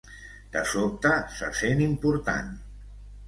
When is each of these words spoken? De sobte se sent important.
De 0.55 0.63
sobte 0.69 1.11
se 1.41 1.51
sent 1.59 1.83
important. 1.89 2.49